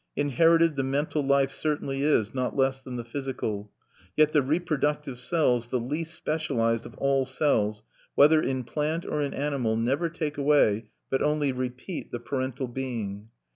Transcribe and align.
Inherited 0.15 0.77
the 0.77 0.83
mental 0.83 1.21
life 1.21 1.51
certainly 1.51 2.01
is, 2.01 2.33
not 2.33 2.55
less 2.55 2.81
than 2.81 2.95
the 2.95 3.03
physical; 3.03 3.69
yet 4.17 4.31
the 4.31 4.41
reproductive 4.41 5.19
cells, 5.19 5.69
the 5.69 5.79
least 5.79 6.15
specialized 6.15 6.87
of 6.87 6.95
all 6.97 7.23
cells, 7.23 7.83
whether 8.15 8.41
in 8.41 8.63
plant 8.63 9.05
or 9.05 9.21
in 9.21 9.35
animal, 9.35 9.75
never 9.77 10.09
take 10.09 10.39
away, 10.39 10.87
but 11.11 11.21
only 11.21 11.51
repeat 11.51 12.11
the 12.11 12.19
parental 12.19 12.67
being. 12.67 13.29